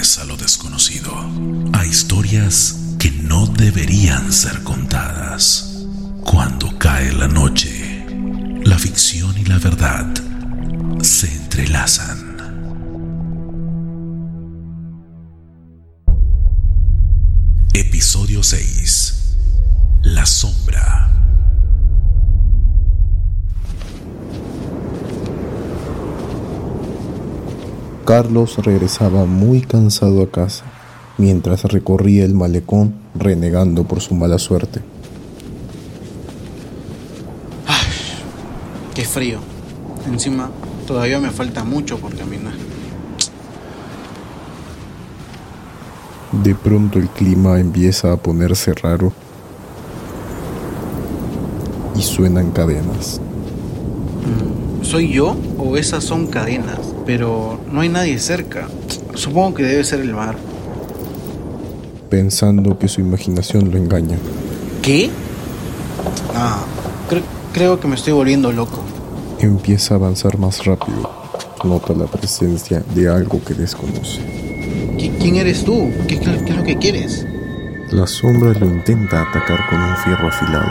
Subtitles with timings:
[0.00, 1.12] a lo desconocido,
[1.74, 5.84] a historias que no deberían ser contadas.
[6.24, 8.06] Cuando cae la noche,
[8.64, 10.06] la ficción y la verdad
[11.02, 12.38] se entrelazan.
[17.74, 19.36] Episodio 6.
[20.04, 21.19] La sombra.
[28.10, 30.64] Carlos regresaba muy cansado a casa,
[31.16, 34.80] mientras recorría el malecón renegando por su mala suerte.
[37.68, 37.86] Ay,
[38.96, 39.38] qué frío.
[40.08, 40.50] Encima,
[40.88, 42.54] todavía me falta mucho por caminar.
[46.32, 49.12] De pronto el clima empieza a ponerse raro
[51.94, 53.20] y suenan cadenas.
[54.82, 56.78] ¿Soy yo o esas son cadenas?
[57.06, 58.68] Pero no hay nadie cerca.
[59.14, 60.36] Supongo que debe ser el mar.
[62.08, 64.16] Pensando que su imaginación lo engaña.
[64.82, 65.10] ¿Qué?
[66.34, 66.58] Ah,
[67.08, 67.22] cre-
[67.52, 68.80] creo que me estoy volviendo loco.
[69.38, 71.10] Empieza a avanzar más rápido.
[71.64, 74.20] Nota la presencia de algo que desconoce.
[74.96, 75.90] ¿Qui- ¿Quién eres tú?
[76.08, 77.26] ¿Qué, qué- qué es lo que quieres?
[77.92, 80.68] La sombra lo intenta atacar con un fierro afilado.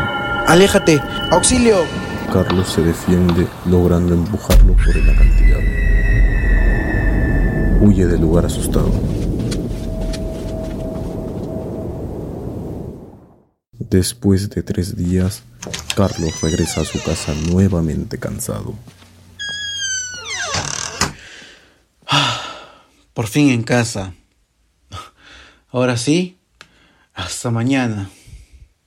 [0.47, 0.99] ¡Aléjate!
[1.31, 1.77] ¡Auxilio!
[2.31, 5.63] Carlos se defiende logrando empujarlo por el acantilado.
[7.81, 8.91] Huye del lugar asustado.
[13.73, 15.41] Después de tres días,
[15.95, 18.75] Carlos regresa a su casa nuevamente cansado.
[23.13, 24.13] Por fin en casa.
[25.71, 26.37] Ahora sí,
[27.15, 28.09] hasta mañana.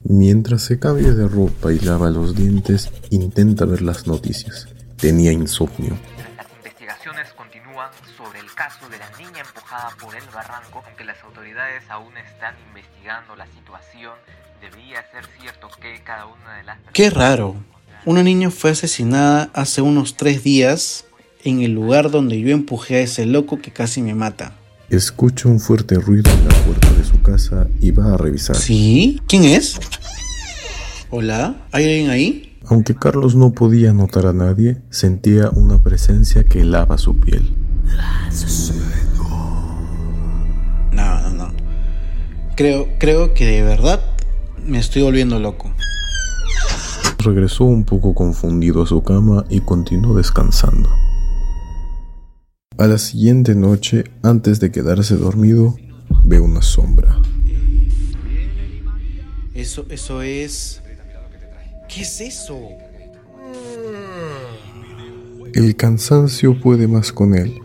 [0.05, 4.67] Mientras se cambia de ropa y lava los dientes, intenta ver las noticias.
[4.97, 5.97] Tenía insomnio.
[6.36, 11.23] Las investigaciones continúan sobre el caso de la niña empujada por el barranco, aunque las
[11.23, 14.14] autoridades aún están investigando la situación.
[14.61, 17.55] Debería ser cierto que cada una de las Qué raro.
[18.05, 21.05] Una niña fue asesinada hace unos tres días
[21.45, 24.52] en el lugar donde yo empujé a ese loco que casi me mata.
[24.92, 28.55] Escucha un fuerte ruido en la puerta de su casa y va a revisar.
[28.55, 29.23] ¿Sí?
[29.27, 29.80] ¿Quién es?
[31.08, 31.67] ¿Hola?
[31.73, 32.58] ¿Hay alguien ahí?
[32.67, 37.55] Aunque Carlos no podía notar a nadie, sentía una presencia que helaba su piel.
[40.92, 41.55] No, no, no.
[42.55, 43.98] Creo, creo que de verdad
[44.63, 45.73] me estoy volviendo loco.
[47.17, 50.91] Regresó un poco confundido a su cama y continuó descansando.
[52.78, 55.77] A la siguiente noche, antes de quedarse dormido,
[56.24, 57.20] ve una sombra.
[59.55, 60.83] Eso, eso es...
[61.88, 62.58] ¿Qué es eso?
[65.55, 67.60] El cansancio puede más con él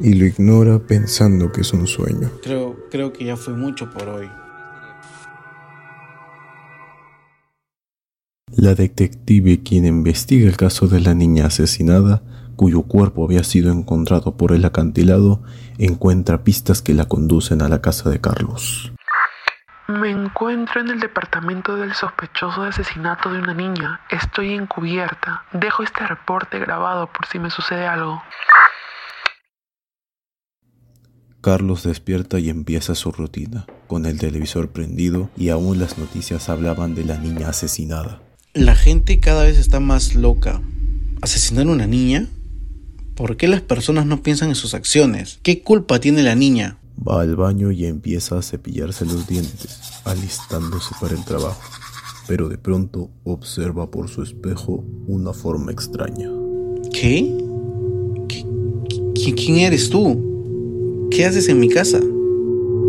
[0.00, 2.30] y lo ignora pensando que es un sueño.
[2.42, 4.28] Creo, creo que ya fue mucho por hoy.
[8.54, 12.22] La detective quien investiga el caso de la niña asesinada,
[12.60, 15.42] cuyo cuerpo había sido encontrado por el acantilado,
[15.78, 18.92] encuentra pistas que la conducen a la casa de Carlos.
[19.88, 24.02] Me encuentro en el departamento del sospechoso de asesinato de una niña.
[24.10, 25.44] Estoy encubierta.
[25.54, 28.22] Dejo este reporte grabado por si me sucede algo.
[31.40, 36.94] Carlos despierta y empieza su rutina, con el televisor prendido y aún las noticias hablaban
[36.94, 38.20] de la niña asesinada.
[38.52, 40.60] La gente cada vez está más loca.
[41.22, 42.26] ¿Asesinar a una niña?
[43.20, 45.40] ¿Por qué las personas no piensan en sus acciones?
[45.42, 46.78] ¿Qué culpa tiene la niña?
[47.06, 51.60] Va al baño y empieza a cepillarse los dientes, alistándose para el trabajo.
[52.26, 56.30] Pero de pronto observa por su espejo una forma extraña.
[56.94, 57.36] ¿Qué?
[58.26, 58.46] ¿Qué-
[59.14, 61.08] qué- ¿Quién eres tú?
[61.10, 62.00] ¿Qué haces en mi casa?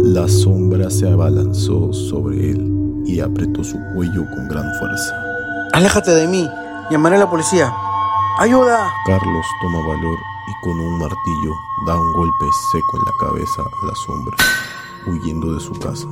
[0.02, 2.72] La sombra se abalanzó sobre él
[3.06, 5.14] y apretó su cuello con gran fuerza.
[5.74, 6.48] Aléjate de mí.
[6.90, 7.74] Llamaré a la policía.
[8.40, 8.94] ¡Ayuda!
[9.06, 10.18] Carlos toma valor
[10.48, 11.54] y con un martillo
[11.86, 14.38] da un golpe seco en la cabeza a la sombra,
[15.06, 16.08] huyendo de su casa,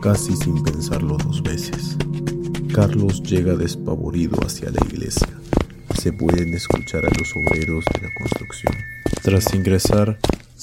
[0.00, 1.96] casi sin pensarlo dos veces.
[2.72, 5.28] Carlos llega despavorido hacia la iglesia.
[5.98, 8.74] Se pueden escuchar a los obreros de la construcción.
[9.22, 10.18] Tras ingresar,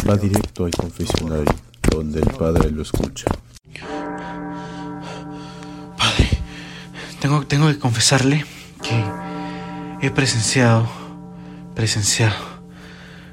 [0.07, 1.54] va directo al confesionario,
[1.89, 3.25] donde el padre lo escucha.
[5.98, 6.30] Padre,
[7.19, 8.46] tengo, tengo que confesarle
[8.81, 9.23] que
[10.03, 10.85] he presenciado,
[11.75, 12.35] presenciado,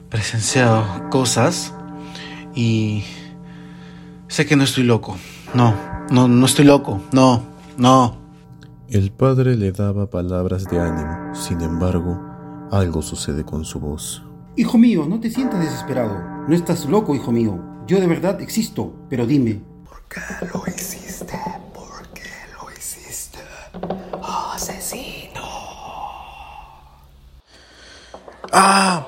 [0.09, 1.75] presenciado cosas
[2.55, 3.03] y
[4.29, 5.17] sé que no estoy loco.
[5.53, 5.75] No,
[6.13, 7.03] no, no estoy loco.
[7.11, 7.43] No,
[7.77, 8.19] no.
[8.89, 12.21] El padre le daba palabras de ánimo, sin embargo,
[12.71, 14.23] algo sucede con su voz.
[14.55, 16.23] Hijo mío, no te sientas desesperado.
[16.47, 17.59] No estás loco, hijo mío.
[17.89, 19.61] Yo de verdad existo, pero dime.
[19.89, 20.21] ¿Por qué
[20.55, 21.37] lo hiciste?
[21.75, 23.41] ¿Por qué lo hiciste?
[24.23, 25.31] Asesino.
[28.53, 29.07] ¡Ah!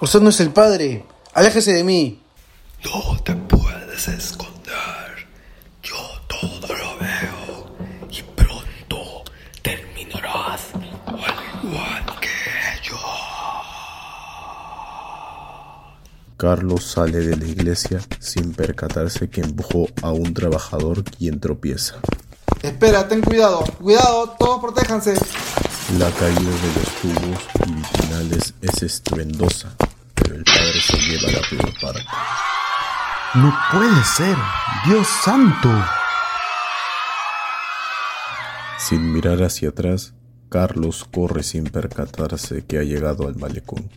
[0.00, 1.04] Usted no es el padre.
[1.32, 2.20] Aléjese de mí.
[2.84, 5.26] No te puedes esconder.
[5.82, 5.96] Yo
[6.28, 7.76] todo lo veo.
[8.10, 9.22] Y pronto
[9.62, 10.60] terminarás
[11.06, 12.96] al igual que yo.
[16.36, 21.96] Carlos sale de la iglesia sin percatarse que empujó a un trabajador quien tropieza.
[22.62, 23.62] Espera, ten cuidado.
[23.80, 25.14] Cuidado, todos protéjanse.
[25.92, 29.76] La caída de los tubos y vicinales es estruendosa,
[30.14, 32.00] pero el padre se lleva la peor parte.
[33.34, 34.34] No puede ser.
[34.86, 35.68] Dios santo.
[38.78, 40.14] Sin mirar hacia atrás,
[40.48, 43.90] Carlos corre sin percatarse que ha llegado al malecón,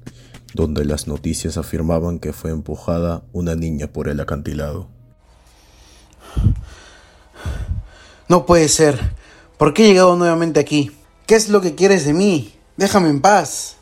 [0.54, 4.90] donde las noticias afirmaban que fue empujada una niña por el acantilado.
[8.28, 9.00] No puede ser.
[9.57, 10.96] ¿Por qué he llegado nuevamente aquí?
[11.27, 12.53] ¿Qué es lo que quieres de mí?
[12.77, 13.75] Déjame en paz.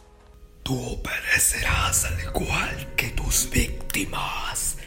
[0.64, 4.78] Tú perecerás al igual que tus víctimas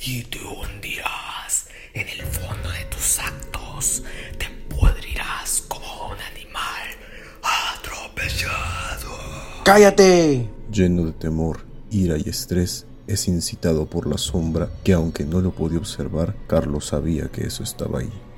[0.00, 4.02] y te hundirás en el fondo de tus actos.
[4.38, 6.88] Te pudrirás como un animal
[7.74, 9.10] atropellado.
[9.62, 10.48] ¡Cállate!
[10.72, 15.50] Lleno de temor, ira y estrés, es incitado por la sombra que aunque no lo
[15.50, 18.29] podía observar, Carlos sabía que eso estaba ahí.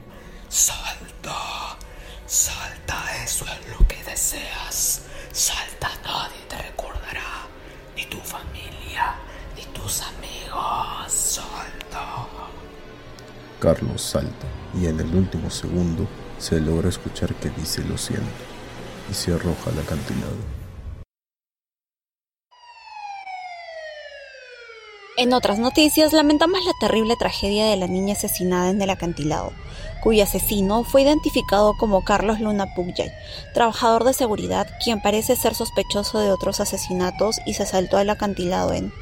[13.62, 18.26] Carlos salta y en el último segundo se logra escuchar que dice lo siento
[19.09, 20.35] y se arroja al acantilado.
[25.17, 29.53] En otras noticias, lamentamos la terrible tragedia de la niña asesinada en el acantilado,
[30.03, 33.12] cuyo asesino fue identificado como Carlos Luna Pugyay,
[33.55, 38.73] trabajador de seguridad, quien parece ser sospechoso de otros asesinatos y se saltó al acantilado
[38.73, 38.93] en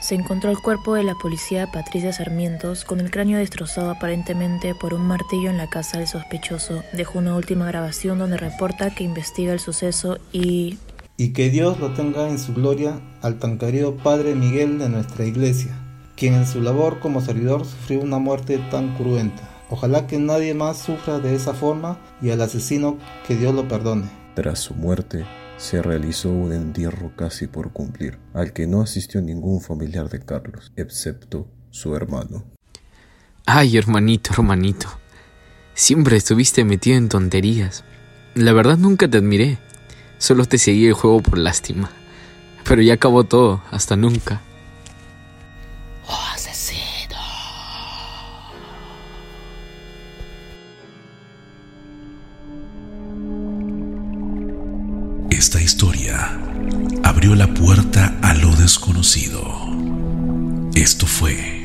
[0.00, 4.94] se encontró el cuerpo de la policía Patricia Sarmientos con el cráneo destrozado aparentemente por
[4.94, 6.84] un martillo en la casa del sospechoso.
[6.92, 10.78] Dejó una última grabación donde reporta que investiga el suceso y...
[11.16, 15.24] Y que Dios lo tenga en su gloria al tan querido Padre Miguel de nuestra
[15.24, 15.72] iglesia,
[16.16, 19.42] quien en su labor como servidor sufrió una muerte tan cruenta.
[19.68, 24.08] Ojalá que nadie más sufra de esa forma y al asesino que Dios lo perdone.
[24.34, 25.26] Tras su muerte,
[25.58, 30.72] se realizó un entierro casi por cumplir, al que no asistió ningún familiar de Carlos,
[30.76, 32.44] excepto su hermano.
[33.44, 34.88] Ay, hermanito, hermanito,
[35.74, 37.84] siempre estuviste metido en tonterías.
[38.34, 39.58] La verdad nunca te admiré,
[40.18, 41.90] solo te seguí el juego por lástima.
[42.64, 44.42] Pero ya acabó todo, hasta nunca.
[57.34, 59.42] La puerta a lo desconocido.
[60.74, 61.57] Esto fue